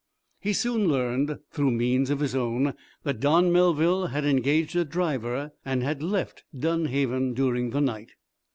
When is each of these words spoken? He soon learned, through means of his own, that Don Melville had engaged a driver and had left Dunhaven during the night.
He 0.39 0.53
soon 0.53 0.87
learned, 0.87 1.37
through 1.51 1.69
means 1.69 2.09
of 2.09 2.21
his 2.21 2.33
own, 2.33 2.73
that 3.03 3.19
Don 3.19 3.51
Melville 3.53 4.07
had 4.07 4.25
engaged 4.25 4.75
a 4.75 4.83
driver 4.83 5.51
and 5.63 5.83
had 5.83 6.01
left 6.01 6.43
Dunhaven 6.59 7.35
during 7.35 7.69
the 7.69 7.81
night. 7.81 8.13